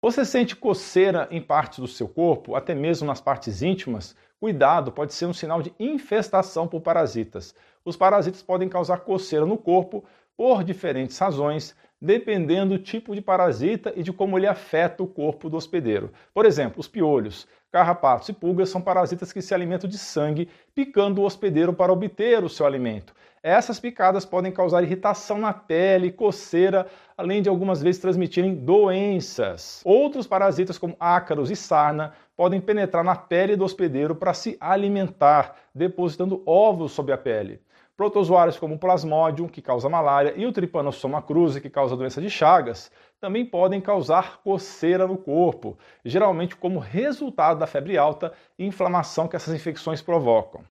Você 0.00 0.24
sente 0.24 0.54
coceira 0.54 1.26
em 1.28 1.42
partes 1.42 1.80
do 1.80 1.88
seu 1.88 2.06
corpo, 2.06 2.54
até 2.54 2.72
mesmo 2.72 3.04
nas 3.04 3.20
partes 3.20 3.62
íntimas? 3.62 4.14
Cuidado, 4.38 4.92
pode 4.92 5.12
ser 5.12 5.26
um 5.26 5.32
sinal 5.32 5.60
de 5.60 5.74
infestação 5.76 6.68
por 6.68 6.80
parasitas. 6.80 7.52
Os 7.84 7.96
parasitas 7.96 8.40
podem 8.40 8.68
causar 8.68 9.00
coceira 9.00 9.44
no 9.44 9.58
corpo 9.58 10.04
por 10.36 10.62
diferentes 10.62 11.18
razões, 11.18 11.74
dependendo 12.00 12.78
do 12.78 12.82
tipo 12.82 13.12
de 13.12 13.20
parasita 13.20 13.92
e 13.96 14.04
de 14.04 14.12
como 14.12 14.38
ele 14.38 14.46
afeta 14.46 15.02
o 15.02 15.06
corpo 15.08 15.50
do 15.50 15.56
hospedeiro. 15.56 16.12
Por 16.32 16.46
exemplo, 16.46 16.78
os 16.78 16.86
piolhos, 16.86 17.48
carrapatos 17.72 18.28
e 18.28 18.32
pulgas 18.32 18.68
são 18.68 18.80
parasitas 18.80 19.32
que 19.32 19.42
se 19.42 19.52
alimentam 19.52 19.90
de 19.90 19.98
sangue, 19.98 20.48
picando 20.76 21.22
o 21.22 21.24
hospedeiro 21.24 21.72
para 21.72 21.92
obter 21.92 22.44
o 22.44 22.48
seu 22.48 22.64
alimento. 22.64 23.12
Essas 23.48 23.80
picadas 23.80 24.26
podem 24.26 24.52
causar 24.52 24.82
irritação 24.82 25.38
na 25.38 25.54
pele, 25.54 26.12
coceira, 26.12 26.86
além 27.16 27.40
de 27.40 27.48
algumas 27.48 27.80
vezes 27.80 27.98
transmitirem 27.98 28.54
doenças. 28.54 29.80
Outros 29.86 30.26
parasitas, 30.26 30.76
como 30.76 30.94
ácaros 31.00 31.50
e 31.50 31.56
sarna, 31.56 32.12
podem 32.36 32.60
penetrar 32.60 33.02
na 33.02 33.16
pele 33.16 33.56
do 33.56 33.64
hospedeiro 33.64 34.14
para 34.14 34.34
se 34.34 34.58
alimentar, 34.60 35.56
depositando 35.74 36.42
ovos 36.44 36.92
sob 36.92 37.10
a 37.10 37.16
pele. 37.16 37.62
Protozoários 37.96 38.58
como 38.58 38.74
o 38.74 38.78
Plasmodium, 38.78 39.48
que 39.48 39.62
causa 39.62 39.88
malária, 39.88 40.34
e 40.36 40.44
o 40.44 40.52
Trypanosoma 40.52 41.22
cruzi, 41.22 41.58
que 41.58 41.70
causa 41.70 41.96
doença 41.96 42.20
de 42.20 42.28
Chagas, 42.28 42.92
também 43.18 43.46
podem 43.46 43.80
causar 43.80 44.42
coceira 44.42 45.06
no 45.06 45.16
corpo, 45.16 45.78
geralmente 46.04 46.54
como 46.54 46.78
resultado 46.78 47.58
da 47.58 47.66
febre 47.66 47.96
alta 47.96 48.30
e 48.58 48.66
inflamação 48.66 49.26
que 49.26 49.36
essas 49.36 49.54
infecções 49.54 50.02
provocam. 50.02 50.60